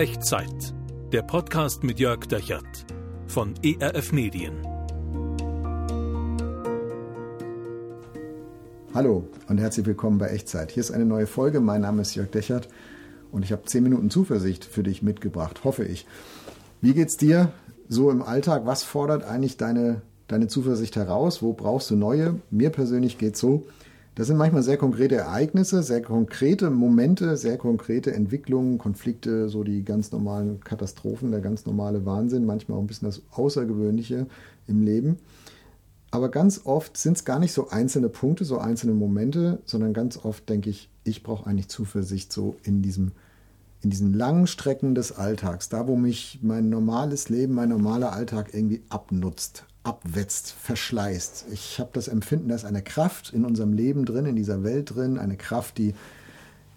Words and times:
Echtzeit. 0.00 0.72
Der 1.12 1.20
Podcast 1.20 1.84
mit 1.84 2.00
Jörg 2.00 2.20
Dechert 2.20 2.86
von 3.26 3.52
ERF 3.62 4.12
Medien. 4.12 4.54
Hallo 8.94 9.28
und 9.50 9.58
herzlich 9.58 9.84
willkommen 9.84 10.16
bei 10.16 10.28
Echtzeit. 10.28 10.70
Hier 10.70 10.80
ist 10.80 10.90
eine 10.90 11.04
neue 11.04 11.26
Folge. 11.26 11.60
Mein 11.60 11.82
Name 11.82 12.00
ist 12.00 12.14
Jörg 12.14 12.30
Dechert 12.30 12.70
und 13.30 13.44
ich 13.44 13.52
habe 13.52 13.64
zehn 13.66 13.82
Minuten 13.82 14.08
Zuversicht 14.08 14.64
für 14.64 14.82
dich 14.82 15.02
mitgebracht, 15.02 15.64
hoffe 15.64 15.84
ich. 15.84 16.06
Wie 16.80 16.94
geht's 16.94 17.18
dir 17.18 17.52
so 17.86 18.10
im 18.10 18.22
Alltag? 18.22 18.62
Was 18.64 18.82
fordert 18.82 19.24
eigentlich 19.24 19.58
deine, 19.58 20.00
deine 20.28 20.48
Zuversicht 20.48 20.96
heraus? 20.96 21.42
Wo 21.42 21.52
brauchst 21.52 21.90
du 21.90 21.96
neue? 21.96 22.40
Mir 22.50 22.70
persönlich 22.70 23.18
geht's 23.18 23.38
so. 23.38 23.66
Das 24.14 24.26
sind 24.26 24.36
manchmal 24.36 24.62
sehr 24.62 24.76
konkrete 24.76 25.14
Ereignisse, 25.14 25.82
sehr 25.82 26.02
konkrete 26.02 26.70
Momente, 26.70 27.36
sehr 27.36 27.56
konkrete 27.56 28.12
Entwicklungen, 28.12 28.76
Konflikte, 28.76 29.48
so 29.48 29.62
die 29.62 29.84
ganz 29.84 30.10
normalen 30.12 30.60
Katastrophen, 30.60 31.30
der 31.30 31.40
ganz 31.40 31.64
normale 31.64 32.04
Wahnsinn, 32.04 32.44
manchmal 32.44 32.78
auch 32.78 32.82
ein 32.82 32.86
bisschen 32.86 33.08
das 33.08 33.22
Außergewöhnliche 33.30 34.26
im 34.66 34.82
Leben. 34.82 35.18
Aber 36.10 36.28
ganz 36.28 36.62
oft 36.64 36.96
sind 36.96 37.16
es 37.16 37.24
gar 37.24 37.38
nicht 37.38 37.52
so 37.52 37.68
einzelne 37.70 38.08
Punkte, 38.08 38.44
so 38.44 38.58
einzelne 38.58 38.94
Momente, 38.94 39.60
sondern 39.64 39.92
ganz 39.94 40.16
oft 40.16 40.48
denke 40.48 40.70
ich, 40.70 40.90
ich 41.04 41.22
brauche 41.22 41.46
eigentlich 41.46 41.68
Zuversicht 41.68 42.32
so 42.32 42.56
in 42.64 42.82
diesem 42.82 43.12
in 43.82 43.90
diesen 43.90 44.12
langen 44.12 44.46
Strecken 44.46 44.94
des 44.94 45.12
Alltags, 45.12 45.68
da 45.68 45.86
wo 45.86 45.96
mich 45.96 46.40
mein 46.42 46.68
normales 46.68 47.28
Leben, 47.28 47.54
mein 47.54 47.70
normaler 47.70 48.12
Alltag 48.12 48.52
irgendwie 48.52 48.82
abnutzt, 48.90 49.64
abwetzt, 49.82 50.52
verschleißt. 50.52 51.46
Ich 51.52 51.80
habe 51.80 51.90
das 51.92 52.08
Empfinden, 52.08 52.48
da 52.48 52.54
ist 52.54 52.64
eine 52.64 52.82
Kraft 52.82 53.32
in 53.32 53.44
unserem 53.44 53.72
Leben 53.72 54.04
drin, 54.04 54.26
in 54.26 54.36
dieser 54.36 54.62
Welt 54.62 54.94
drin, 54.94 55.18
eine 55.18 55.36
Kraft, 55.36 55.78
die, 55.78 55.94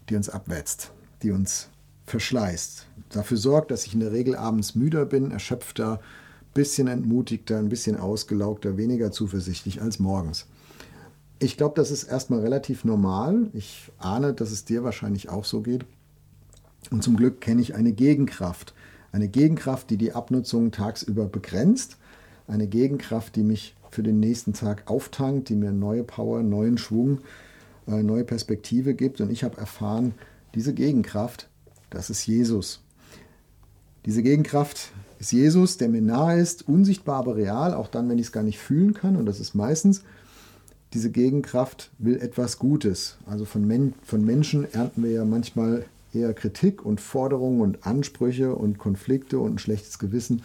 die 0.10 0.16
uns 0.16 0.30
abwetzt, 0.30 0.92
die 1.22 1.32
uns 1.32 1.70
verschleißt. 2.06 2.88
Dafür 3.10 3.38
sorgt, 3.38 3.72
dass 3.72 3.86
ich 3.86 3.94
in 3.94 4.00
der 4.00 4.12
Regel 4.12 4.36
abends 4.36 4.76
müder 4.76 5.06
bin, 5.06 5.32
erschöpfter, 5.32 6.00
bisschen 6.54 6.88
entmutigter, 6.88 7.58
ein 7.58 7.70
bisschen 7.70 7.98
ausgelaugter, 7.98 8.78
weniger 8.78 9.12
zuversichtlich 9.12 9.82
als 9.82 10.00
morgens. 10.00 10.46
Ich 11.40 11.58
glaube, 11.58 11.76
das 11.76 11.92
ist 11.92 12.04
erstmal 12.04 12.40
relativ 12.40 12.86
normal. 12.86 13.50
Ich 13.54 13.92
ahne, 13.98 14.34
dass 14.34 14.52
es 14.52 14.66
dir 14.66 14.84
wahrscheinlich 14.84 15.30
auch 15.30 15.46
so 15.46 15.62
geht. 15.62 15.86
Und 16.92 17.04
zum 17.04 17.18
Glück 17.18 17.42
kenne 17.42 17.62
ich 17.62 17.76
eine 17.76 17.92
Gegenkraft. 17.92 18.74
Eine 19.12 19.28
Gegenkraft, 19.28 19.90
die 19.90 19.98
die 19.98 20.14
Abnutzung 20.14 20.72
tagsüber 20.72 21.26
begrenzt. 21.26 21.98
Eine 22.54 22.68
Gegenkraft, 22.68 23.36
die 23.36 23.42
mich 23.42 23.76
für 23.90 24.04
den 24.04 24.20
nächsten 24.20 24.54
Tag 24.54 24.84
auftankt, 24.86 25.50
die 25.50 25.56
mir 25.56 25.72
neue 25.72 26.04
Power, 26.04 26.44
neuen 26.44 26.78
Schwung, 26.78 27.18
äh, 27.88 28.04
neue 28.04 28.24
Perspektive 28.24 28.94
gibt. 28.94 29.22
Und 29.22 29.32
ich 29.32 29.44
habe 29.44 29.58
erfahren, 29.58 30.14
diese 30.54 30.76
Gegenkraft, 30.76 31.50
das 31.90 32.12
ist 32.12 32.28
Jesus. 32.28 32.84
Diese 34.06 34.22
Gegenkraft 34.22 34.92
ist 35.18 35.32
Jesus, 35.32 35.78
der 35.78 35.90
mir 35.90 36.04
nahe 36.04 36.40
ist, 36.40 36.68
unsichtbar, 36.68 37.16
aber 37.16 37.38
real, 37.38 37.74
auch 37.74 37.88
dann, 37.88 38.08
wenn 38.08 38.20
ich 38.20 38.28
es 38.28 38.32
gar 38.32 38.44
nicht 38.44 38.60
fühlen 38.60 38.94
kann. 38.94 39.16
Und 39.16 39.26
das 39.26 39.40
ist 39.40 39.56
meistens, 39.56 40.04
diese 40.94 41.10
Gegenkraft 41.10 41.90
will 41.98 42.18
etwas 42.18 42.60
Gutes. 42.60 43.18
Also 43.26 43.46
von, 43.46 43.66
Men 43.66 43.96
von 44.04 44.24
Menschen 44.24 44.72
ernten 44.72 45.02
wir 45.02 45.10
ja 45.10 45.26
manchmal 45.26 45.86
eher 46.14 46.36
Kritik 46.36 46.86
und 46.86 47.02
Forderungen 47.02 47.62
und 47.62 47.88
Ansprüche 47.88 48.54
und 48.54 48.78
Konflikte 48.78 49.40
und 49.40 49.56
ein 49.56 49.58
schlechtes 49.58 49.98
Gewissen. 49.98 50.44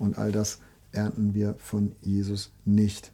Und 0.00 0.18
all 0.18 0.32
das 0.32 0.58
ernten 0.96 1.34
wir 1.34 1.54
von 1.58 1.92
Jesus 2.02 2.50
nicht. 2.64 3.12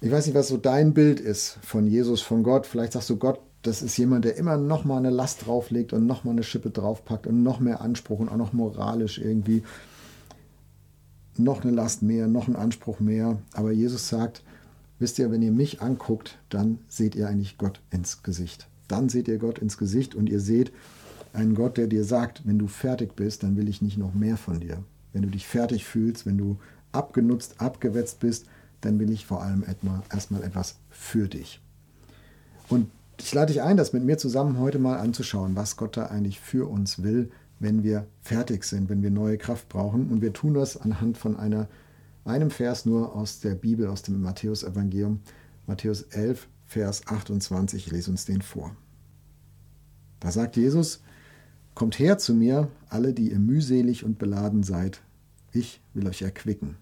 Ich 0.00 0.10
weiß 0.10 0.26
nicht, 0.26 0.34
was 0.34 0.48
so 0.48 0.56
dein 0.56 0.94
Bild 0.94 1.20
ist 1.20 1.58
von 1.62 1.86
Jesus, 1.86 2.22
von 2.22 2.42
Gott. 2.42 2.66
Vielleicht 2.66 2.94
sagst 2.94 3.10
du, 3.10 3.16
Gott, 3.16 3.40
das 3.62 3.82
ist 3.82 3.98
jemand, 3.98 4.24
der 4.24 4.36
immer 4.36 4.56
noch 4.56 4.84
mal 4.84 4.96
eine 4.96 5.10
Last 5.10 5.46
drauflegt 5.46 5.92
und 5.92 6.06
noch 6.06 6.24
mal 6.24 6.30
eine 6.30 6.42
Schippe 6.42 6.70
draufpackt 6.70 7.26
und 7.26 7.42
noch 7.42 7.60
mehr 7.60 7.82
Anspruch 7.82 8.18
und 8.18 8.30
auch 8.30 8.36
noch 8.36 8.52
moralisch 8.54 9.18
irgendwie 9.18 9.62
noch 11.36 11.62
eine 11.62 11.72
Last 11.72 12.02
mehr, 12.02 12.26
noch 12.28 12.46
einen 12.46 12.56
Anspruch 12.56 13.00
mehr. 13.00 13.38
Aber 13.52 13.72
Jesus 13.72 14.08
sagt, 14.08 14.42
wisst 14.98 15.18
ihr, 15.18 15.30
wenn 15.30 15.42
ihr 15.42 15.52
mich 15.52 15.82
anguckt, 15.82 16.38
dann 16.48 16.78
seht 16.88 17.14
ihr 17.14 17.28
eigentlich 17.28 17.58
Gott 17.58 17.80
ins 17.90 18.22
Gesicht. 18.22 18.68
Dann 18.88 19.08
seht 19.08 19.28
ihr 19.28 19.38
Gott 19.38 19.58
ins 19.58 19.76
Gesicht 19.76 20.14
und 20.14 20.28
ihr 20.28 20.40
seht 20.40 20.72
einen 21.32 21.54
Gott, 21.54 21.76
der 21.76 21.86
dir 21.86 22.04
sagt, 22.04 22.46
wenn 22.46 22.58
du 22.58 22.66
fertig 22.66 23.14
bist, 23.14 23.42
dann 23.42 23.56
will 23.56 23.68
ich 23.68 23.82
nicht 23.82 23.98
noch 23.98 24.14
mehr 24.14 24.36
von 24.36 24.60
dir. 24.60 24.82
Wenn 25.12 25.22
du 25.22 25.28
dich 25.28 25.46
fertig 25.46 25.84
fühlst, 25.84 26.26
wenn 26.26 26.38
du 26.38 26.58
abgenutzt, 26.92 27.60
abgewetzt 27.60 28.20
bist, 28.20 28.46
dann 28.80 28.98
will 28.98 29.10
ich 29.10 29.26
vor 29.26 29.42
allem 29.42 29.64
erstmal 29.64 30.42
etwas 30.42 30.76
für 30.88 31.28
dich. 31.28 31.60
Und 32.68 32.90
ich 33.18 33.34
lade 33.34 33.52
dich 33.52 33.62
ein, 33.62 33.76
das 33.76 33.92
mit 33.92 34.04
mir 34.04 34.16
zusammen 34.16 34.58
heute 34.58 34.78
mal 34.78 34.98
anzuschauen, 34.98 35.56
was 35.56 35.76
Gott 35.76 35.96
da 35.96 36.06
eigentlich 36.06 36.40
für 36.40 36.68
uns 36.68 37.02
will, 37.02 37.30
wenn 37.58 37.82
wir 37.82 38.06
fertig 38.22 38.64
sind, 38.64 38.88
wenn 38.88 39.02
wir 39.02 39.10
neue 39.10 39.36
Kraft 39.36 39.68
brauchen. 39.68 40.08
Und 40.08 40.22
wir 40.22 40.32
tun 40.32 40.54
das 40.54 40.78
anhand 40.78 41.18
von 41.18 41.36
einer, 41.36 41.68
einem 42.24 42.50
Vers 42.50 42.86
nur 42.86 43.14
aus 43.14 43.40
der 43.40 43.54
Bibel, 43.54 43.86
aus 43.86 44.02
dem 44.02 44.22
Matthäus-Evangelium, 44.22 45.20
Matthäus 45.66 46.02
11, 46.02 46.48
Vers 46.64 47.06
28, 47.06 47.86
ich 47.86 47.92
lese 47.92 48.10
uns 48.10 48.24
den 48.24 48.42
vor. 48.42 48.74
Da 50.20 50.30
sagt 50.30 50.56
Jesus, 50.56 51.02
Kommt 51.74 51.98
her 51.98 52.18
zu 52.18 52.34
mir, 52.34 52.68
alle, 52.88 53.12
die 53.12 53.30
ihr 53.30 53.38
mühselig 53.38 54.04
und 54.04 54.18
beladen 54.18 54.62
seid, 54.62 55.00
ich 55.52 55.80
will 55.94 56.06
euch 56.06 56.22
erquicken. 56.22 56.76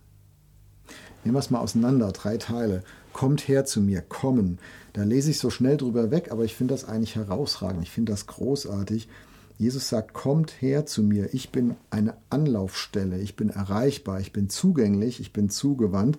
Nehmen 1.25 1.35
wir 1.35 1.41
es 1.41 1.51
mal 1.51 1.61
auseinander, 1.61 2.13
drei 2.13 2.37
Teile. 2.37 2.83
Kommt 3.13 3.49
her 3.49 3.65
zu 3.65 3.81
mir, 3.81 4.03
kommen. 4.03 4.59
Da 4.93 5.03
lese 5.03 5.31
ich 5.31 5.39
so 5.39 5.51
schnell 5.51 5.77
drüber 5.77 6.11
weg, 6.11 6.31
aber 6.31 6.45
ich 6.45 6.55
finde 6.55 6.75
das 6.75 6.85
eigentlich 6.85 7.17
herausragend. 7.17 7.83
Ich 7.83 7.91
finde 7.91 8.13
das 8.13 8.27
großartig. 8.27 9.09
Jesus 9.59 9.89
sagt, 9.89 10.15
kommt 10.15 10.63
her 10.63 10.87
zu 10.87 11.03
mir. 11.03 11.35
Ich 11.35 11.51
bin 11.51 11.75
eine 11.91 12.15
Anlaufstelle. 12.31 13.19
Ich 13.19 13.35
bin 13.35 13.51
erreichbar. 13.51 14.21
Ich 14.21 14.33
bin 14.33 14.49
zugänglich. 14.49 15.21
Ich 15.21 15.33
bin 15.33 15.51
zugewandt. 15.51 16.19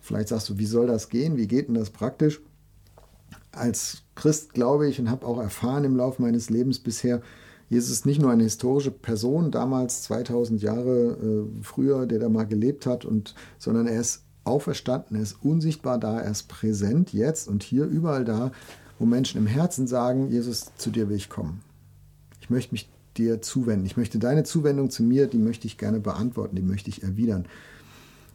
Vielleicht 0.00 0.28
sagst 0.28 0.48
du, 0.48 0.58
wie 0.58 0.66
soll 0.66 0.86
das 0.86 1.10
gehen? 1.10 1.36
Wie 1.36 1.46
geht 1.46 1.68
denn 1.68 1.74
das 1.74 1.90
praktisch? 1.90 2.40
als 3.52 4.02
Christ 4.14 4.54
glaube 4.54 4.88
ich 4.88 5.00
und 5.00 5.10
habe 5.10 5.26
auch 5.26 5.38
erfahren 5.38 5.84
im 5.84 5.96
Laufe 5.96 6.22
meines 6.22 6.50
Lebens 6.50 6.78
bisher, 6.78 7.22
Jesus 7.70 7.90
ist 7.90 8.04
nicht 8.04 8.20
nur 8.20 8.32
eine 8.32 8.42
historische 8.42 8.90
Person, 8.90 9.52
damals 9.52 10.02
2000 10.02 10.60
Jahre 10.60 11.16
äh, 11.22 11.62
früher, 11.62 12.06
der 12.06 12.18
da 12.18 12.28
mal 12.28 12.44
gelebt 12.44 12.84
hat, 12.84 13.04
und, 13.04 13.36
sondern 13.58 13.86
er 13.86 14.00
ist 14.00 14.24
auferstanden, 14.42 15.16
er 15.16 15.22
ist 15.22 15.36
unsichtbar 15.40 15.98
da, 15.98 16.20
er 16.20 16.32
ist 16.32 16.48
präsent 16.48 17.12
jetzt 17.12 17.46
und 17.48 17.62
hier 17.62 17.84
überall 17.84 18.24
da, 18.24 18.50
wo 18.98 19.06
Menschen 19.06 19.38
im 19.38 19.46
Herzen 19.46 19.86
sagen, 19.86 20.30
Jesus, 20.30 20.72
zu 20.76 20.90
dir 20.90 21.08
will 21.08 21.16
ich 21.16 21.30
kommen. 21.30 21.60
Ich 22.40 22.50
möchte 22.50 22.74
mich 22.74 22.90
dir 23.16 23.40
zuwenden. 23.40 23.86
Ich 23.86 23.96
möchte 23.96 24.18
deine 24.18 24.42
Zuwendung 24.42 24.90
zu 24.90 25.04
mir, 25.04 25.28
die 25.28 25.38
möchte 25.38 25.66
ich 25.66 25.78
gerne 25.78 26.00
beantworten, 26.00 26.56
die 26.56 26.62
möchte 26.62 26.90
ich 26.90 27.04
erwidern. 27.04 27.46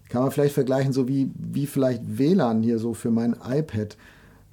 Kann 0.07 0.22
man 0.22 0.31
vielleicht 0.31 0.53
vergleichen, 0.53 0.94
so 0.94 1.07
wie, 1.07 1.31
wie 1.35 1.68
vielleicht 1.68 2.18
WLAN 2.18 2.63
hier 2.63 2.79
so 2.79 2.94
für 2.94 3.12
mein 3.12 3.35
iPad. 3.45 3.97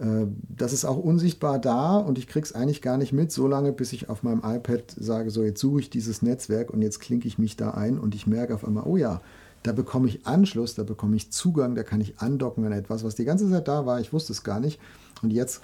Äh, 0.02 0.26
das 0.48 0.72
ist 0.72 0.84
auch 0.84 0.96
unsichtbar 0.96 1.58
da 1.58 1.96
und 1.96 2.18
ich 2.18 2.26
kriege 2.26 2.44
es 2.44 2.54
eigentlich 2.54 2.82
gar 2.82 2.96
nicht 2.96 3.12
mit, 3.12 3.32
solange 3.32 3.72
bis 3.72 3.92
ich 3.92 4.08
auf 4.08 4.22
meinem 4.22 4.42
iPad 4.44 4.94
sage, 4.96 5.30
so 5.30 5.42
jetzt 5.44 5.60
suche 5.60 5.80
ich 5.80 5.90
dieses 5.90 6.22
Netzwerk 6.22 6.70
und 6.70 6.82
jetzt 6.82 6.98
klinke 6.98 7.28
ich 7.28 7.38
mich 7.38 7.56
da 7.56 7.70
ein 7.70 7.98
und 7.98 8.14
ich 8.14 8.26
merke 8.26 8.54
auf 8.54 8.66
einmal, 8.66 8.84
oh 8.84 8.96
ja, 8.96 9.20
da 9.62 9.72
bekomme 9.72 10.08
ich 10.08 10.26
Anschluss, 10.26 10.74
da 10.74 10.82
bekomme 10.82 11.14
ich 11.14 11.30
Zugang, 11.30 11.76
da 11.76 11.84
kann 11.84 12.00
ich 12.00 12.18
andocken 12.18 12.64
an 12.66 12.72
etwas, 12.72 13.04
was 13.04 13.14
die 13.14 13.24
ganze 13.24 13.48
Zeit 13.48 13.68
da 13.68 13.86
war, 13.86 14.00
ich 14.00 14.12
wusste 14.12 14.32
es 14.32 14.42
gar 14.42 14.58
nicht 14.58 14.80
und 15.22 15.32
jetzt, 15.32 15.62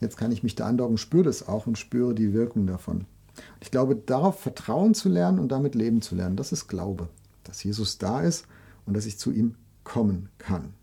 jetzt 0.00 0.18
kann 0.18 0.32
ich 0.32 0.42
mich 0.42 0.54
da 0.54 0.66
andocken, 0.66 0.98
spüre 0.98 1.24
das 1.24 1.48
auch 1.48 1.66
und 1.66 1.78
spüre 1.78 2.14
die 2.14 2.34
Wirkung 2.34 2.66
davon. 2.66 3.06
Ich 3.60 3.70
glaube, 3.70 3.96
darauf 3.96 4.40
vertrauen 4.40 4.94
zu 4.94 5.08
lernen 5.08 5.38
und 5.38 5.50
damit 5.50 5.74
leben 5.74 6.02
zu 6.02 6.14
lernen, 6.14 6.36
das 6.36 6.52
ist 6.52 6.68
Glaube, 6.68 7.08
dass 7.44 7.62
Jesus 7.64 7.96
da 7.96 8.20
ist 8.20 8.46
und 8.84 8.94
dass 8.94 9.06
ich 9.06 9.18
zu 9.18 9.30
ihm 9.30 9.54
kommen 9.84 10.28
kann. 10.38 10.74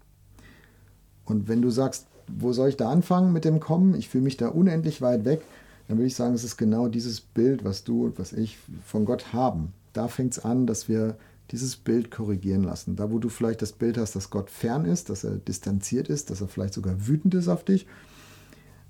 Und 1.25 1.47
wenn 1.47 1.61
du 1.61 1.69
sagst, 1.69 2.07
wo 2.27 2.53
soll 2.53 2.69
ich 2.69 2.77
da 2.77 2.89
anfangen 2.89 3.33
mit 3.33 3.45
dem 3.45 3.59
Kommen? 3.59 3.95
Ich 3.95 4.09
fühle 4.09 4.23
mich 4.23 4.37
da 4.37 4.49
unendlich 4.49 5.01
weit 5.01 5.25
weg. 5.25 5.41
Dann 5.87 5.97
würde 5.97 6.07
ich 6.07 6.15
sagen, 6.15 6.33
es 6.33 6.43
ist 6.43 6.57
genau 6.57 6.87
dieses 6.87 7.21
Bild, 7.21 7.63
was 7.63 7.83
du 7.83 8.05
und 8.05 8.17
was 8.19 8.33
ich 8.33 8.57
von 8.85 9.05
Gott 9.05 9.33
haben. 9.33 9.73
Da 9.93 10.07
fängt 10.07 10.33
es 10.33 10.43
an, 10.43 10.65
dass 10.65 10.89
wir 10.89 11.15
dieses 11.51 11.75
Bild 11.75 12.09
korrigieren 12.09 12.63
lassen. 12.63 12.95
Da, 12.95 13.11
wo 13.11 13.19
du 13.19 13.29
vielleicht 13.29 13.61
das 13.61 13.71
Bild 13.71 13.97
hast, 13.97 14.15
dass 14.15 14.29
Gott 14.29 14.49
fern 14.49 14.85
ist, 14.85 15.09
dass 15.09 15.23
er 15.23 15.35
distanziert 15.35 16.09
ist, 16.09 16.29
dass 16.29 16.41
er 16.41 16.47
vielleicht 16.47 16.73
sogar 16.73 17.07
wütend 17.07 17.35
ist 17.35 17.47
auf 17.47 17.63
dich, 17.63 17.85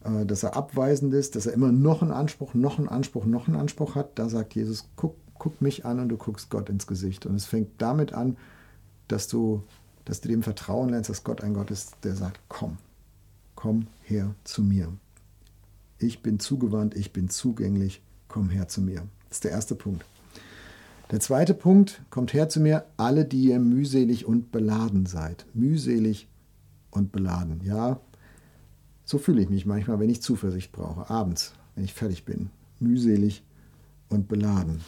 äh, 0.05 0.25
dass 0.25 0.43
er 0.43 0.55
abweisend 0.55 1.13
ist, 1.13 1.35
dass 1.35 1.47
er 1.47 1.53
immer 1.53 1.71
noch 1.71 2.01
einen 2.01 2.11
Anspruch, 2.11 2.53
noch 2.53 2.77
einen 2.77 2.87
Anspruch, 2.87 3.25
noch 3.25 3.47
einen 3.47 3.57
Anspruch 3.57 3.95
hat, 3.95 4.17
da 4.17 4.29
sagt 4.29 4.55
Jesus, 4.55 4.87
guck, 4.95 5.15
guck 5.37 5.61
mich 5.61 5.85
an 5.85 5.99
und 5.99 6.09
du 6.09 6.17
guckst 6.17 6.49
Gott 6.49 6.69
ins 6.69 6.87
Gesicht. 6.87 7.25
Und 7.25 7.35
es 7.35 7.45
fängt 7.45 7.69
damit 7.79 8.13
an, 8.13 8.37
dass 9.09 9.27
du, 9.27 9.63
dass 10.05 10.21
du 10.21 10.29
dem 10.29 10.41
vertrauen 10.41 10.89
lernst, 10.89 11.09
dass 11.09 11.25
Gott 11.25 11.41
ein 11.41 11.53
Gott 11.53 11.71
ist, 11.71 11.97
der 12.03 12.15
sagt, 12.15 12.39
komm, 12.47 12.77
komm 13.55 13.87
her 14.03 14.35
zu 14.43 14.63
mir. 14.63 14.91
Ich 15.97 16.21
bin 16.21 16.39
zugewandt, 16.39 16.95
ich 16.95 17.13
bin 17.13 17.29
zugänglich, 17.29 18.01
komm 18.27 18.49
her 18.49 18.67
zu 18.67 18.81
mir. 18.81 19.07
Das 19.29 19.37
ist 19.37 19.43
der 19.45 19.51
erste 19.51 19.75
Punkt. 19.75 20.05
Der 21.11 21.19
zweite 21.19 21.53
Punkt, 21.53 22.01
kommt 22.09 22.33
her 22.33 22.49
zu 22.49 22.59
mir, 22.59 22.85
alle, 22.97 23.25
die 23.25 23.45
ihr 23.45 23.59
mühselig 23.59 24.25
und 24.25 24.51
beladen 24.51 25.05
seid. 25.05 25.45
Mühselig 25.53 26.27
und 26.89 27.11
beladen. 27.11 27.61
Ja, 27.63 27.99
so 29.03 29.19
fühle 29.19 29.41
ich 29.41 29.49
mich 29.49 29.65
manchmal, 29.65 29.99
wenn 29.99 30.09
ich 30.09 30.21
Zuversicht 30.21 30.71
brauche. 30.71 31.09
Abends, 31.09 31.53
wenn 31.75 31.83
ich 31.83 31.93
fertig 31.93 32.25
bin. 32.25 32.49
Mühselig 32.79 33.43
und 34.09 34.27
beladen. 34.27 34.81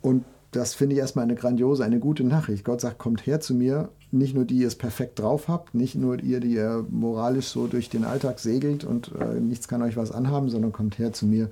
Und 0.00 0.24
das 0.52 0.74
finde 0.74 0.94
ich 0.94 1.00
erstmal 1.00 1.24
eine 1.24 1.34
grandiose, 1.34 1.84
eine 1.84 1.98
gute 1.98 2.22
Nachricht. 2.22 2.64
Gott 2.64 2.80
sagt, 2.80 2.98
kommt 2.98 3.26
her 3.26 3.40
zu 3.40 3.54
mir, 3.54 3.90
nicht 4.18 4.34
nur 4.34 4.44
die 4.44 4.58
ihr 4.58 4.66
es 4.66 4.74
perfekt 4.74 5.18
drauf 5.18 5.48
habt, 5.48 5.74
nicht 5.74 5.94
nur 5.94 6.22
ihr, 6.22 6.40
die 6.40 6.54
ihr 6.54 6.84
moralisch 6.90 7.48
so 7.48 7.66
durch 7.66 7.88
den 7.88 8.04
Alltag 8.04 8.38
segelt 8.38 8.84
und 8.84 9.12
äh, 9.18 9.40
nichts 9.40 9.68
kann 9.68 9.82
euch 9.82 9.96
was 9.96 10.12
anhaben, 10.12 10.48
sondern 10.48 10.72
kommt 10.72 10.98
her 10.98 11.12
zu 11.12 11.26
mir, 11.26 11.50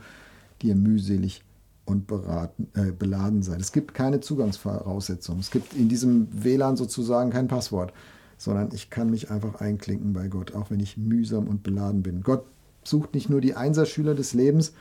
die 0.63 0.69
ihr 0.69 0.77
mühselig 0.77 1.43
und 1.85 2.07
beraten, 2.07 2.69
äh, 2.75 2.93
beladen 2.93 3.43
seid. 3.43 3.61
Es 3.61 3.73
gibt 3.73 3.95
keine 3.95 4.21
Zugangsvoraussetzungen. 4.21 5.41
Es 5.41 5.51
gibt 5.51 5.75
in 5.75 5.89
diesem 5.89 6.29
WLAN 6.33 6.77
sozusagen 6.77 7.31
kein 7.31 7.49
Passwort, 7.49 7.93
sondern 8.39 8.71
ich 8.73 8.91
kann 8.91 9.11
mich 9.11 9.31
einfach 9.31 9.61
einklinken 9.61 10.13
bei 10.13 10.29
Gott, 10.29 10.55
auch 10.55 10.71
wenn 10.71 10.81
ich 10.81 10.97
mühsam 10.97 11.47
und 11.47 11.63
beladen 11.63 12.03
bin. 12.03 12.23
Gott 12.23 12.45
sucht 12.85 13.15
nicht 13.15 13.31
nur 13.31 13.41
die 13.41 13.55
Einserschüler 13.55 14.15
des 14.15 14.35
Lebens, 14.35 14.73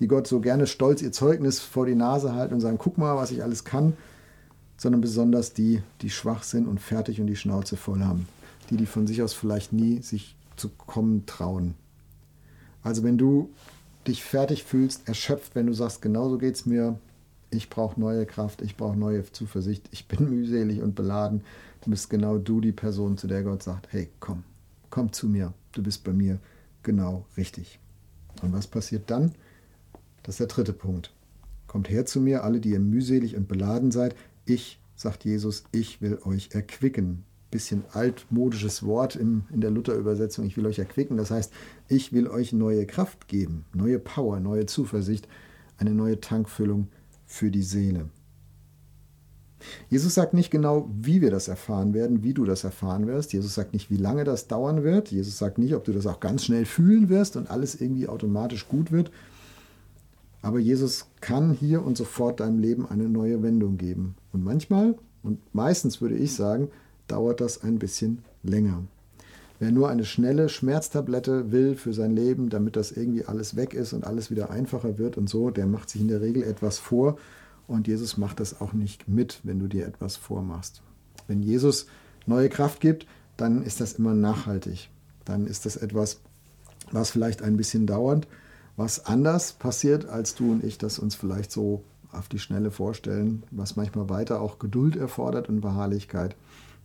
die 0.00 0.08
Gott 0.08 0.26
so 0.26 0.40
gerne 0.40 0.66
stolz 0.66 1.02
ihr 1.02 1.12
Zeugnis 1.12 1.60
vor 1.60 1.86
die 1.86 1.94
Nase 1.94 2.34
halten 2.34 2.54
und 2.54 2.60
sagen, 2.60 2.78
guck 2.78 2.98
mal, 2.98 3.16
was 3.16 3.30
ich 3.30 3.42
alles 3.42 3.64
kann, 3.64 3.94
sondern 4.80 5.02
besonders 5.02 5.52
die, 5.52 5.82
die 6.00 6.08
schwach 6.08 6.42
sind 6.42 6.66
und 6.66 6.80
fertig 6.80 7.20
und 7.20 7.26
die 7.26 7.36
Schnauze 7.36 7.76
voll 7.76 8.00
haben. 8.00 8.26
Die, 8.70 8.78
die 8.78 8.86
von 8.86 9.06
sich 9.06 9.20
aus 9.20 9.34
vielleicht 9.34 9.74
nie 9.74 10.00
sich 10.00 10.36
zu 10.56 10.70
kommen 10.70 11.26
trauen. 11.26 11.74
Also 12.82 13.02
wenn 13.02 13.18
du 13.18 13.50
dich 14.06 14.24
fertig 14.24 14.64
fühlst, 14.64 15.06
erschöpft, 15.06 15.54
wenn 15.54 15.66
du 15.66 15.74
sagst, 15.74 16.00
genauso 16.00 16.38
geht 16.38 16.54
es 16.54 16.64
mir, 16.64 16.98
ich 17.50 17.68
brauche 17.68 18.00
neue 18.00 18.24
Kraft, 18.24 18.62
ich 18.62 18.78
brauche 18.78 18.96
neue 18.96 19.30
Zuversicht, 19.30 19.86
ich 19.90 20.08
bin 20.08 20.30
mühselig 20.30 20.80
und 20.80 20.94
beladen, 20.94 21.42
du 21.82 21.90
bist 21.90 22.08
genau 22.08 22.38
du 22.38 22.62
die 22.62 22.72
Person, 22.72 23.18
zu 23.18 23.26
der 23.26 23.42
Gott 23.42 23.62
sagt, 23.62 23.92
hey, 23.92 24.08
komm, 24.18 24.44
komm 24.88 25.12
zu 25.12 25.28
mir, 25.28 25.52
du 25.72 25.82
bist 25.82 26.04
bei 26.04 26.14
mir 26.14 26.38
genau 26.82 27.26
richtig. 27.36 27.78
Und 28.40 28.54
was 28.54 28.66
passiert 28.66 29.10
dann? 29.10 29.32
Das 30.22 30.36
ist 30.36 30.40
der 30.40 30.46
dritte 30.46 30.72
Punkt. 30.72 31.12
Kommt 31.66 31.90
her 31.90 32.06
zu 32.06 32.18
mir, 32.18 32.44
alle, 32.44 32.60
die 32.60 32.70
ihr 32.70 32.80
mühselig 32.80 33.36
und 33.36 33.46
beladen 33.46 33.90
seid. 33.90 34.16
Ich, 34.50 34.80
sagt 34.96 35.24
Jesus, 35.24 35.62
ich 35.70 36.02
will 36.02 36.18
euch 36.24 36.48
erquicken. 36.50 37.22
Bisschen 37.52 37.84
altmodisches 37.92 38.82
Wort 38.84 39.14
in, 39.14 39.44
in 39.52 39.60
der 39.60 39.70
Luther-Übersetzung. 39.70 40.44
Ich 40.44 40.56
will 40.56 40.66
euch 40.66 40.80
erquicken. 40.80 41.16
Das 41.16 41.30
heißt, 41.30 41.52
ich 41.86 42.12
will 42.12 42.26
euch 42.26 42.52
neue 42.52 42.84
Kraft 42.84 43.28
geben, 43.28 43.64
neue 43.72 44.00
Power, 44.00 44.40
neue 44.40 44.66
Zuversicht, 44.66 45.28
eine 45.78 45.92
neue 45.92 46.20
Tankfüllung 46.20 46.88
für 47.26 47.52
die 47.52 47.62
Seele. 47.62 48.08
Jesus 49.88 50.14
sagt 50.14 50.34
nicht 50.34 50.50
genau, 50.50 50.90
wie 51.00 51.20
wir 51.20 51.30
das 51.30 51.46
erfahren 51.46 51.94
werden, 51.94 52.24
wie 52.24 52.34
du 52.34 52.44
das 52.44 52.64
erfahren 52.64 53.06
wirst. 53.06 53.32
Jesus 53.32 53.54
sagt 53.54 53.72
nicht, 53.72 53.88
wie 53.88 53.98
lange 53.98 54.24
das 54.24 54.48
dauern 54.48 54.82
wird. 54.82 55.12
Jesus 55.12 55.38
sagt 55.38 55.58
nicht, 55.58 55.76
ob 55.76 55.84
du 55.84 55.92
das 55.92 56.08
auch 56.08 56.18
ganz 56.18 56.44
schnell 56.44 56.64
fühlen 56.64 57.08
wirst 57.08 57.36
und 57.36 57.48
alles 57.48 57.80
irgendwie 57.80 58.08
automatisch 58.08 58.66
gut 58.66 58.90
wird. 58.90 59.12
Aber 60.42 60.58
Jesus 60.58 61.06
kann 61.20 61.52
hier 61.52 61.84
und 61.84 61.96
sofort 61.96 62.40
deinem 62.40 62.58
Leben 62.58 62.88
eine 62.88 63.08
neue 63.08 63.42
Wendung 63.42 63.76
geben. 63.76 64.14
Und 64.32 64.44
manchmal, 64.44 64.96
und 65.22 65.38
meistens 65.54 66.00
würde 66.00 66.16
ich 66.16 66.34
sagen, 66.34 66.68
dauert 67.08 67.40
das 67.40 67.62
ein 67.62 67.78
bisschen 67.78 68.22
länger. 68.42 68.84
Wer 69.58 69.72
nur 69.72 69.90
eine 69.90 70.06
schnelle 70.06 70.48
Schmerztablette 70.48 71.52
will 71.52 71.76
für 71.76 71.92
sein 71.92 72.16
Leben, 72.16 72.48
damit 72.48 72.76
das 72.76 72.92
irgendwie 72.92 73.26
alles 73.26 73.56
weg 73.56 73.74
ist 73.74 73.92
und 73.92 74.06
alles 74.06 74.30
wieder 74.30 74.50
einfacher 74.50 74.96
wird 74.96 75.18
und 75.18 75.28
so, 75.28 75.50
der 75.50 75.66
macht 75.66 75.90
sich 75.90 76.00
in 76.00 76.08
der 76.08 76.22
Regel 76.22 76.42
etwas 76.42 76.78
vor. 76.78 77.18
Und 77.66 77.86
Jesus 77.86 78.16
macht 78.16 78.40
das 78.40 78.62
auch 78.62 78.72
nicht 78.72 79.06
mit, 79.06 79.40
wenn 79.42 79.58
du 79.58 79.66
dir 79.66 79.86
etwas 79.86 80.16
vormachst. 80.16 80.80
Wenn 81.28 81.42
Jesus 81.42 81.86
neue 82.26 82.48
Kraft 82.48 82.80
gibt, 82.80 83.06
dann 83.36 83.62
ist 83.62 83.82
das 83.82 83.92
immer 83.92 84.14
nachhaltig. 84.14 84.88
Dann 85.26 85.46
ist 85.46 85.66
das 85.66 85.76
etwas, 85.76 86.20
was 86.90 87.10
vielleicht 87.10 87.42
ein 87.42 87.58
bisschen 87.58 87.86
dauert, 87.86 88.26
was 88.80 89.04
anders 89.04 89.52
passiert, 89.52 90.06
als 90.06 90.34
du 90.34 90.52
und 90.52 90.64
ich 90.64 90.78
das 90.78 90.98
uns 90.98 91.14
vielleicht 91.14 91.52
so 91.52 91.84
auf 92.12 92.28
die 92.30 92.38
Schnelle 92.38 92.70
vorstellen, 92.70 93.42
was 93.50 93.76
manchmal 93.76 94.08
weiter 94.08 94.40
auch 94.40 94.58
Geduld 94.58 94.96
erfordert 94.96 95.50
und 95.50 95.60
Beharrlichkeit, 95.60 96.34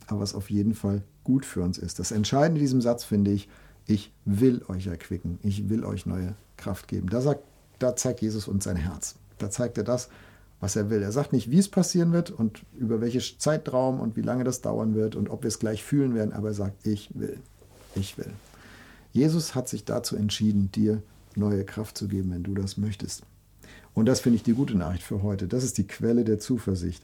aber 0.07 0.19
was 0.19 0.35
auf 0.35 0.51
jeden 0.51 0.73
Fall 0.73 1.03
gut 1.23 1.45
für 1.45 1.61
uns 1.61 1.77
ist. 1.77 1.97
Das 1.97 2.11
Entscheidende 2.11 2.59
in 2.59 2.65
diesem 2.65 2.81
Satz 2.81 3.05
finde 3.05 3.31
ich, 3.31 3.47
ich 3.87 4.11
will 4.25 4.61
euch 4.67 4.87
erquicken, 4.87 5.39
ich 5.41 5.69
will 5.69 5.85
euch 5.85 6.05
neue 6.05 6.35
Kraft 6.57 6.89
geben. 6.89 7.09
Da, 7.09 7.21
sagt, 7.21 7.43
da 7.79 7.95
zeigt 7.95 8.21
Jesus 8.21 8.49
uns 8.49 8.65
sein 8.65 8.75
Herz. 8.75 9.15
Da 9.37 9.49
zeigt 9.49 9.77
er 9.77 9.85
das, 9.85 10.09
was 10.59 10.75
er 10.75 10.89
will. 10.89 11.01
Er 11.01 11.13
sagt 11.13 11.31
nicht, 11.31 11.49
wie 11.49 11.59
es 11.59 11.69
passieren 11.69 12.11
wird 12.11 12.29
und 12.29 12.63
über 12.77 12.99
welches 12.99 13.37
Zeitraum 13.37 14.01
und 14.01 14.17
wie 14.17 14.21
lange 14.21 14.43
das 14.43 14.59
dauern 14.59 14.95
wird 14.95 15.15
und 15.15 15.29
ob 15.29 15.43
wir 15.43 15.47
es 15.47 15.59
gleich 15.59 15.81
fühlen 15.81 16.13
werden, 16.13 16.33
aber 16.33 16.49
er 16.49 16.55
sagt, 16.55 16.85
ich 16.85 17.17
will, 17.17 17.39
ich 17.95 18.17
will. 18.17 18.33
Jesus 19.13 19.55
hat 19.55 19.69
sich 19.69 19.85
dazu 19.85 20.17
entschieden, 20.17 20.73
dir 20.73 21.01
neue 21.37 21.65
Kraft 21.65 21.97
zu 21.97 22.07
geben, 22.07 22.31
wenn 22.31 22.43
du 22.43 22.53
das 22.53 22.77
möchtest. 22.77 23.23
Und 23.93 24.05
das 24.05 24.19
finde 24.19 24.37
ich 24.37 24.43
die 24.43 24.53
gute 24.53 24.77
Nachricht 24.77 25.03
für 25.03 25.23
heute. 25.23 25.47
Das 25.47 25.63
ist 25.63 25.77
die 25.77 25.87
Quelle 25.87 26.23
der 26.23 26.39
Zuversicht. 26.39 27.03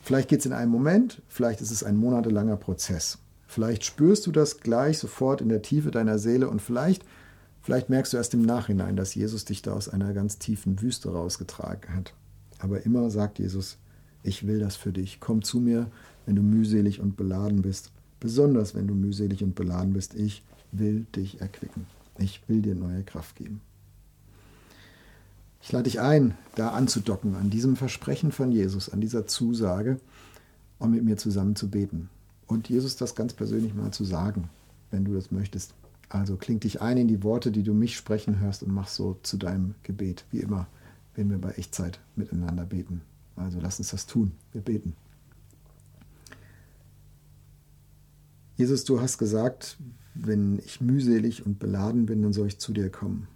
Vielleicht 0.00 0.28
geht 0.28 0.40
es 0.40 0.46
in 0.46 0.52
einem 0.52 0.70
Moment, 0.70 1.22
vielleicht 1.28 1.60
ist 1.62 1.70
es 1.70 1.82
ein 1.82 1.96
monatelanger 1.96 2.56
Prozess. 2.56 3.18
Vielleicht 3.46 3.84
spürst 3.84 4.26
du 4.26 4.32
das 4.32 4.60
gleich 4.60 4.98
sofort 4.98 5.40
in 5.40 5.48
der 5.48 5.62
Tiefe 5.62 5.90
deiner 5.90 6.18
Seele 6.18 6.50
und 6.50 6.60
vielleicht, 6.60 7.04
vielleicht 7.62 7.88
merkst 7.88 8.12
du 8.12 8.16
erst 8.16 8.34
im 8.34 8.42
Nachhinein, 8.42 8.96
dass 8.96 9.14
Jesus 9.14 9.44
dich 9.44 9.62
da 9.62 9.72
aus 9.72 9.88
einer 9.88 10.12
ganz 10.12 10.38
tiefen 10.38 10.82
Wüste 10.82 11.10
rausgetragen 11.10 11.94
hat. 11.94 12.12
Aber 12.58 12.84
immer 12.84 13.10
sagt 13.10 13.38
Jesus, 13.38 13.78
ich 14.22 14.46
will 14.46 14.58
das 14.58 14.76
für 14.76 14.92
dich. 14.92 15.20
Komm 15.20 15.42
zu 15.42 15.60
mir, 15.60 15.90
wenn 16.26 16.36
du 16.36 16.42
mühselig 16.42 17.00
und 17.00 17.16
beladen 17.16 17.62
bist. 17.62 17.90
Besonders 18.20 18.74
wenn 18.74 18.86
du 18.86 18.94
mühselig 18.94 19.42
und 19.42 19.54
beladen 19.54 19.92
bist. 19.92 20.14
Ich 20.14 20.42
will 20.72 21.06
dich 21.14 21.40
erquicken. 21.40 21.86
Ich 22.18 22.40
will 22.48 22.62
dir 22.62 22.74
neue 22.74 23.02
Kraft 23.02 23.36
geben. 23.36 23.60
Ich 25.62 25.72
lade 25.72 25.84
dich 25.84 26.00
ein, 26.00 26.34
da 26.56 26.70
anzudocken, 26.70 27.36
an 27.36 27.50
diesem 27.50 27.76
Versprechen 27.76 28.32
von 28.32 28.52
Jesus, 28.52 28.90
an 28.90 29.00
dieser 29.00 29.26
Zusage, 29.26 29.98
um 30.78 30.90
mit 30.90 31.04
mir 31.04 31.16
zusammen 31.16 31.56
zu 31.56 31.70
beten. 31.70 32.10
Und 32.46 32.68
Jesus 32.68 32.96
das 32.96 33.14
ganz 33.14 33.32
persönlich 33.32 33.74
mal 33.74 33.90
zu 33.90 34.04
sagen, 34.04 34.50
wenn 34.90 35.04
du 35.04 35.14
das 35.14 35.30
möchtest. 35.30 35.74
Also 36.10 36.36
kling 36.36 36.60
dich 36.60 36.82
ein 36.82 36.98
in 36.98 37.08
die 37.08 37.22
Worte, 37.22 37.50
die 37.50 37.62
du 37.62 37.72
mich 37.72 37.96
sprechen 37.96 38.40
hörst 38.40 38.62
und 38.62 38.72
mach 38.72 38.88
so 38.88 39.18
zu 39.22 39.38
deinem 39.38 39.74
Gebet, 39.82 40.26
wie 40.30 40.40
immer, 40.40 40.66
wenn 41.14 41.30
wir 41.30 41.38
bei 41.38 41.52
Echtzeit 41.52 41.98
miteinander 42.14 42.64
beten. 42.66 43.00
Also 43.34 43.58
lass 43.60 43.78
uns 43.78 43.90
das 43.90 44.06
tun. 44.06 44.32
Wir 44.52 44.60
beten. 44.60 44.94
Jesus, 48.56 48.84
du 48.84 49.00
hast 49.00 49.18
gesagt, 49.18 49.78
wenn 50.14 50.60
ich 50.60 50.80
mühselig 50.80 51.44
und 51.44 51.58
beladen 51.58 52.06
bin, 52.06 52.22
dann 52.22 52.32
soll 52.32 52.46
ich 52.46 52.60
zu 52.60 52.72
dir 52.72 52.88
kommen. 52.88 53.26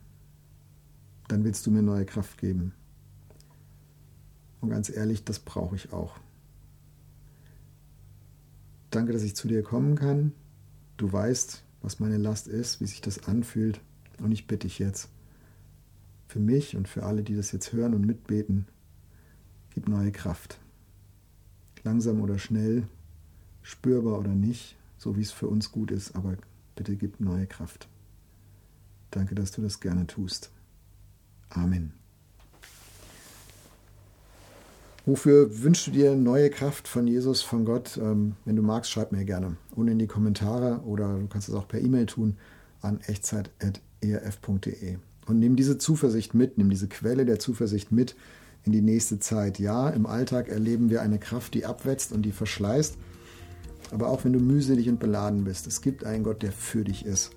Dann 1.26 1.42
willst 1.44 1.66
du 1.66 1.70
mir 1.70 1.82
neue 1.82 2.06
Kraft 2.06 2.38
geben. 2.38 2.72
Und 4.60 4.70
ganz 4.70 4.88
ehrlich, 4.88 5.25
das 5.25 5.40
brauche 5.40 5.75
ich 5.75 5.92
auch. 5.92 6.18
Danke, 8.90 9.12
dass 9.12 9.22
ich 9.22 9.37
zu 9.37 9.48
dir 9.48 9.62
kommen 9.62 9.96
kann. 9.96 10.32
Du 10.96 11.12
weißt, 11.12 11.64
was 11.82 12.00
meine 12.00 12.16
Last 12.16 12.48
ist, 12.48 12.80
wie 12.80 12.87
sich 12.87 13.00
das 13.00 13.25
anfühlt. 13.25 13.80
Und 14.22 14.32
ich 14.32 14.46
bitte 14.46 14.66
dich 14.66 14.78
jetzt, 14.78 15.10
für 16.26 16.40
mich 16.40 16.76
und 16.76 16.88
für 16.88 17.04
alle, 17.04 17.22
die 17.22 17.34
das 17.34 17.52
jetzt 17.52 17.72
hören 17.72 17.94
und 17.94 18.06
mitbeten, 18.06 18.66
gib 19.70 19.88
neue 19.88 20.12
Kraft. 20.12 20.58
Langsam 21.84 22.20
oder 22.20 22.38
schnell, 22.38 22.87
spürbar 23.62 24.18
oder 24.18 24.34
nicht, 24.34 24.77
so 24.99 25.17
wie 25.17 25.23
es 25.23 25.33
für 25.33 25.47
uns 25.49 25.73
gut 25.73 25.90
ist, 25.90 26.14
aber 26.14 26.37
bitte 26.76 26.97
gib 26.97 27.21
neue 27.21 27.47
Kraft. 27.47 27.88
Danke, 29.11 29.35
dass 29.35 29.52
du 29.52 29.62
das 29.62 29.81
gerne 29.81 30.07
tust. 30.07 30.50
Amen. 31.49 31.93
Wofür 35.07 35.62
wünschst 35.62 35.87
du 35.87 35.90
dir 35.93 36.14
neue 36.14 36.50
Kraft 36.50 36.87
von 36.87 37.07
Jesus, 37.07 37.40
von 37.40 37.64
Gott? 37.64 37.97
Ähm, 37.97 38.35
wenn 38.45 38.57
du 38.57 38.62
magst, 38.62 38.90
schreib 38.90 39.11
mir 39.11 39.25
gerne. 39.25 39.57
Unten 39.75 39.93
in 39.93 39.99
die 39.99 40.07
Kommentare 40.07 40.83
oder 40.85 41.19
du 41.19 41.26
kannst 41.28 41.49
es 41.49 41.55
auch 41.55 41.67
per 41.67 41.81
E-Mail 41.81 42.05
tun 42.05 42.37
an 42.83 43.00
echtzeit.erf.de. 43.00 44.99
Und 45.26 45.38
nimm 45.38 45.57
diese 45.57 45.78
Zuversicht 45.78 46.35
mit, 46.35 46.59
nimm 46.59 46.69
diese 46.69 46.88
Quelle 46.88 47.25
der 47.25 47.38
Zuversicht 47.38 47.90
mit 47.90 48.17
in 48.64 48.73
die 48.73 48.83
nächste 48.83 49.19
Zeit. 49.19 49.59
Ja, 49.59 49.88
im 49.88 50.05
Alltag 50.05 50.49
erleben 50.49 50.90
wir 50.90 51.00
eine 51.00 51.19
Kraft, 51.19 51.55
die 51.55 51.64
abwetzt 51.64 52.12
und 52.12 52.21
die 52.23 52.33
verschleißt. 52.33 52.99
Aber 53.90 54.09
auch 54.09 54.25
wenn 54.25 54.33
du 54.33 54.40
mühselig 54.40 54.88
und 54.88 55.00
beladen 55.00 55.45
bist, 55.45 55.66
es 55.66 55.80
gibt 55.80 56.04
einen 56.04 56.25
Gott, 56.25 56.42
der 56.42 56.52
für 56.52 56.85
dich 56.85 57.07
ist, 57.07 57.30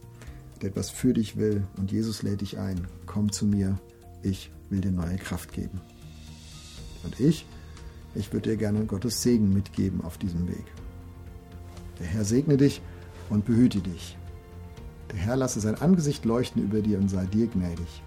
der 0.61 0.69
etwas 0.69 0.89
für 0.89 1.13
dich 1.13 1.37
will. 1.37 1.63
Und 1.77 1.91
Jesus 1.91 2.23
lädt 2.23 2.41
dich 2.41 2.57
ein. 2.57 2.87
Komm 3.05 3.31
zu 3.31 3.45
mir, 3.45 3.79
ich 4.21 4.51
will 4.69 4.81
dir 4.81 4.91
neue 4.91 5.17
Kraft 5.17 5.53
geben. 5.53 5.81
Und 7.03 7.19
ich, 7.19 7.45
ich 8.15 8.31
würde 8.33 8.51
dir 8.51 8.57
gerne 8.57 8.85
Gottes 8.85 9.21
Segen 9.21 9.53
mitgeben 9.53 10.01
auf 10.01 10.17
diesem 10.17 10.47
Weg. 10.47 10.65
Der 11.99 12.07
Herr 12.07 12.25
segne 12.25 12.57
dich 12.57 12.81
und 13.29 13.45
behüte 13.45 13.79
dich. 13.79 14.17
Der 15.11 15.19
Herr 15.19 15.35
lasse 15.35 15.59
sein 15.59 15.75
Angesicht 15.75 16.25
leuchten 16.25 16.63
über 16.63 16.81
dir 16.81 16.97
und 16.97 17.09
sei 17.09 17.25
dir 17.25 17.47
gnädig. 17.47 18.01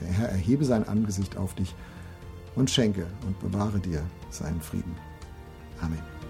Der 0.00 0.08
Herr 0.08 0.28
erhebe 0.28 0.64
sein 0.64 0.86
Angesicht 0.86 1.36
auf 1.36 1.54
dich 1.54 1.74
und 2.54 2.70
schenke 2.70 3.06
und 3.26 3.38
bewahre 3.40 3.78
dir 3.78 4.02
seinen 4.30 4.60
Frieden. 4.60 4.94
Amen. 5.80 6.25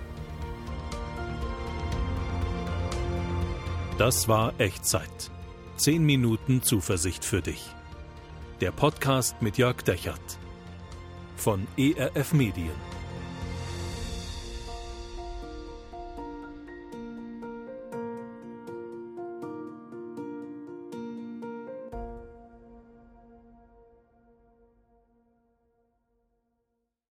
Das 3.99 4.29
war 4.29 4.53
Echtzeit. 4.59 5.31
Zehn 5.79 6.05
Minuten 6.05 6.61
Zuversicht 6.63 7.25
für 7.25 7.41
dich. 7.41 7.65
Der 8.61 8.71
Podcast 8.71 9.41
mit 9.41 9.57
Jörg 9.57 9.81
Dechert 9.85 10.39
von 11.37 11.67
ERF 11.79 12.35
Medien. 12.35 12.96